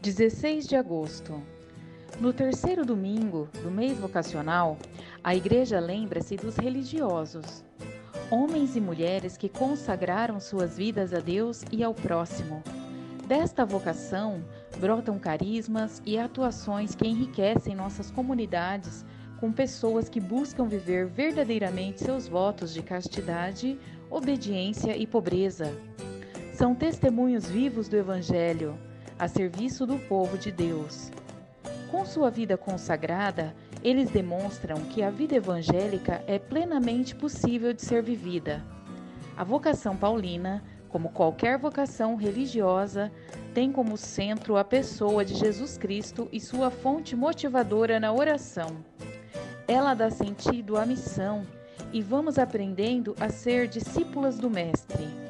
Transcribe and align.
16 0.00 0.68
de 0.68 0.76
agosto. 0.76 1.42
No 2.20 2.32
terceiro 2.32 2.84
domingo 2.84 3.48
do 3.64 3.70
mês 3.70 3.98
vocacional, 3.98 4.78
a 5.24 5.34
igreja 5.34 5.80
lembra-se 5.80 6.36
dos 6.36 6.56
religiosos, 6.56 7.64
homens 8.30 8.76
e 8.76 8.80
mulheres 8.80 9.36
que 9.36 9.48
consagraram 9.48 10.38
suas 10.38 10.76
vidas 10.76 11.12
a 11.12 11.18
Deus 11.18 11.64
e 11.72 11.82
ao 11.82 11.92
próximo. 11.92 12.62
Desta 13.26 13.66
vocação 13.66 14.44
brotam 14.78 15.18
carismas 15.18 16.00
e 16.06 16.16
atuações 16.16 16.94
que 16.94 17.08
enriquecem 17.08 17.74
nossas 17.74 18.08
comunidades 18.08 19.04
com 19.40 19.50
pessoas 19.50 20.08
que 20.08 20.20
buscam 20.20 20.66
viver 20.66 21.08
verdadeiramente 21.08 22.04
seus 22.04 22.28
votos 22.28 22.72
de 22.72 22.82
castidade, 22.82 23.76
obediência 24.08 24.96
e 24.96 25.08
pobreza. 25.08 25.72
São 26.54 26.72
testemunhos 26.72 27.46
vivos 27.46 27.88
do 27.88 27.96
Evangelho, 27.96 28.78
a 29.18 29.26
serviço 29.26 29.84
do 29.86 29.98
povo 29.98 30.38
de 30.38 30.52
Deus. 30.52 31.10
Com 31.90 32.04
sua 32.04 32.30
vida 32.30 32.56
consagrada, 32.56 33.54
eles 33.82 34.10
demonstram 34.10 34.76
que 34.82 35.02
a 35.02 35.10
vida 35.10 35.34
evangélica 35.34 36.22
é 36.26 36.38
plenamente 36.38 37.14
possível 37.14 37.72
de 37.72 37.82
ser 37.82 38.02
vivida. 38.02 38.62
A 39.36 39.44
vocação 39.44 39.96
paulina, 39.96 40.62
como 40.88 41.10
qualquer 41.10 41.58
vocação 41.58 42.16
religiosa, 42.16 43.10
tem 43.54 43.72
como 43.72 43.96
centro 43.96 44.56
a 44.56 44.64
pessoa 44.64 45.24
de 45.24 45.34
Jesus 45.34 45.78
Cristo 45.78 46.28
e 46.32 46.40
sua 46.40 46.70
fonte 46.70 47.16
motivadora 47.16 47.98
na 47.98 48.12
oração. 48.12 48.84
Ela 49.66 49.94
dá 49.94 50.10
sentido 50.10 50.76
à 50.76 50.84
missão 50.84 51.42
e 51.92 52.02
vamos 52.02 52.38
aprendendo 52.38 53.14
a 53.20 53.28
ser 53.28 53.68
discípulas 53.68 54.38
do 54.38 54.50
Mestre. 54.50 55.27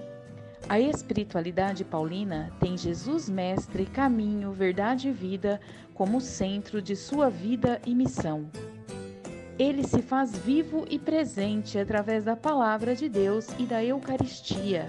A 0.68 0.78
espiritualidade 0.78 1.82
paulina 1.84 2.52
tem 2.60 2.76
Jesus 2.76 3.28
Mestre, 3.28 3.86
caminho, 3.86 4.52
verdade 4.52 5.08
e 5.08 5.12
vida 5.12 5.60
como 5.94 6.20
centro 6.20 6.82
de 6.82 6.94
sua 6.94 7.30
vida 7.30 7.80
e 7.86 7.94
missão. 7.94 8.50
Ele 9.58 9.82
se 9.82 10.02
faz 10.02 10.36
vivo 10.36 10.84
e 10.90 10.98
presente 10.98 11.78
através 11.78 12.24
da 12.24 12.36
palavra 12.36 12.94
de 12.94 13.08
Deus 13.08 13.48
e 13.58 13.64
da 13.64 13.82
Eucaristia. 13.82 14.86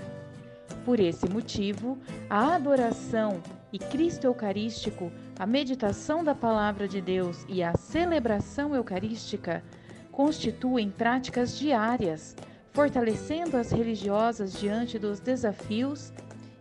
Por 0.83 0.99
esse 0.99 1.29
motivo, 1.29 1.97
a 2.29 2.55
adoração 2.55 3.41
e 3.71 3.79
Cristo 3.79 4.25
Eucarístico 4.25 5.11
a 5.39 5.45
meditação 5.45 6.21
da 6.21 6.35
Palavra 6.35 6.85
de 6.85 6.99
Deus 6.99 7.45
e 7.47 7.63
a 7.63 7.73
celebração 7.77 8.75
eucarística 8.75 9.63
constituem 10.11 10.89
práticas 10.89 11.57
diárias, 11.57 12.35
fortalecendo 12.71 13.57
as 13.57 13.71
religiosas 13.71 14.53
diante 14.53 14.97
dos 14.99 15.19
desafios 15.19 16.13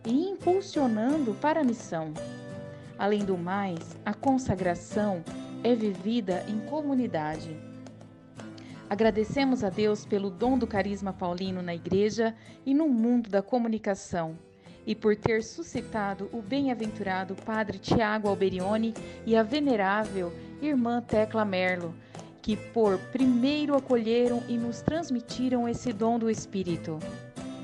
e 0.05 0.29
impulsionando 0.29 1.33
para 1.35 1.61
a 1.61 1.63
missão. 1.63 2.13
Além 2.97 3.23
do 3.23 3.37
mais, 3.37 3.97
a 4.05 4.13
consagração 4.13 5.23
é 5.63 5.75
vivida 5.75 6.43
em 6.47 6.59
comunidade. 6.61 7.55
Agradecemos 8.89 9.63
a 9.63 9.69
Deus 9.69 10.05
pelo 10.05 10.29
dom 10.29 10.57
do 10.57 10.65
carisma 10.65 11.13
paulino 11.13 11.61
na 11.61 11.75
igreja 11.75 12.35
e 12.65 12.73
no 12.73 12.89
mundo 12.89 13.29
da 13.29 13.41
comunicação 13.41 14.37
e 14.89 14.95
por 14.95 15.15
ter 15.15 15.43
suscitado 15.43 16.27
o 16.33 16.41
bem-aventurado 16.41 17.35
Padre 17.45 17.77
Tiago 17.77 18.27
Alberione 18.27 18.95
e 19.23 19.35
a 19.35 19.43
venerável 19.43 20.33
Irmã 20.61 20.99
Tecla 20.99 21.45
Merlo, 21.45 21.93
que 22.41 22.55
por 22.55 22.97
primeiro 23.11 23.75
acolheram 23.75 24.43
e 24.47 24.57
nos 24.57 24.81
transmitiram 24.81 25.67
esse 25.67 25.91
dom 25.91 26.17
do 26.17 26.29
Espírito. 26.29 26.99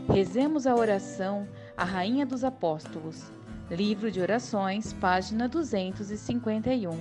Rezemos 0.07 0.67
a 0.67 0.75
oração 0.75 1.47
à 1.75 1.83
Rainha 1.83 2.25
dos 2.25 2.43
Apóstolos. 2.43 3.31
Livro 3.69 4.11
de 4.11 4.21
Orações, 4.21 4.93
página 4.93 5.47
251. 5.47 6.91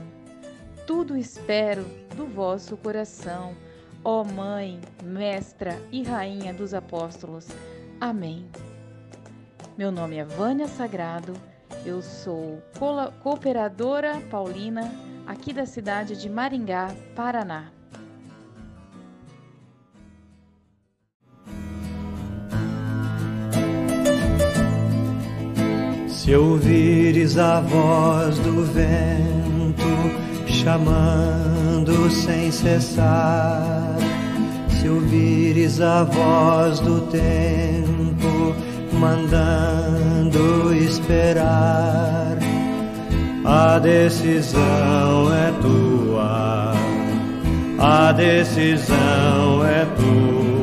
Tudo 0.87 1.17
espero 1.17 1.85
do 2.17 2.27
vosso 2.27 2.77
coração, 2.77 3.55
ó 4.03 4.25
Mãe, 4.25 4.81
Mestra 5.03 5.79
e 5.93 6.03
Rainha 6.03 6.55
dos 6.55 6.73
Apóstolos. 6.73 7.49
Amém. 8.01 8.47
Meu 9.77 9.91
nome 9.91 10.17
é 10.17 10.25
Vânia 10.25 10.69
Sagrado, 10.69 11.35
eu 11.85 12.01
sou 12.01 12.63
cooperadora 13.23 14.21
paulina 14.31 14.91
aqui 15.27 15.53
da 15.53 15.67
cidade 15.67 16.17
de 16.17 16.29
Maringá, 16.29 16.91
Paraná. 17.15 17.71
Se 26.09 26.35
ouvires 26.35 27.37
a 27.37 27.61
voz 27.61 28.39
do 28.39 28.65
vento 28.65 29.85
chamando 30.47 32.11
sem 32.11 32.51
cessar, 32.51 33.97
se 34.71 34.89
ouvires 34.89 35.83
a 35.83 36.05
voz 36.05 36.81
do 36.81 37.03
tempo 37.09 38.55
mandando 38.99 40.75
esperar. 40.75 42.04
A 43.75 43.79
decisão 43.81 45.35
é 45.35 45.53
tua, 45.61 46.73
a 47.77 48.13
decisão 48.13 49.67
é 49.67 49.85
tua. 49.97 50.54